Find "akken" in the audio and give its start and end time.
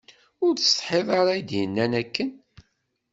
2.01-2.29